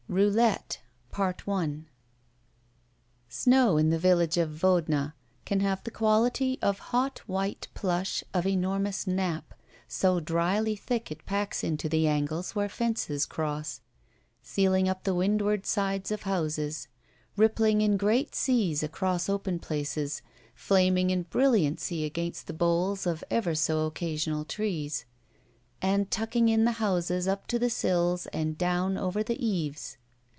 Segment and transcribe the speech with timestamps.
[0.11, 0.81] ROULETTE
[1.17, 1.85] ROULETTE
[3.29, 5.13] SNOW in the village of Vodna
[5.45, 9.53] can have the quality of hot white plush of enormous nap,
[9.87, 13.79] so dryly thick it packs into the angles where fences cross,
[14.43, 16.89] sealing up the windward sides of houses,
[17.37, 20.21] rippling in great seas across open places,
[20.53, 25.05] flaming in brilliancy against the boles of ever so occasional trees,
[25.81, 29.95] and tucking in the houses up to the sills and down over the eaves.